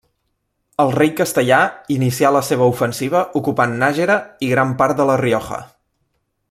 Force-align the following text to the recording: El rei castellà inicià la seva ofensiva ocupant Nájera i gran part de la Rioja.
El 0.83 0.93
rei 0.95 1.11
castellà 1.19 1.59
inicià 1.97 2.31
la 2.37 2.43
seva 2.49 2.71
ofensiva 2.73 3.23
ocupant 3.43 3.79
Nájera 3.85 4.19
i 4.47 4.53
gran 4.57 4.77
part 4.81 5.03
de 5.03 5.07
la 5.11 5.23
Rioja. 5.27 5.65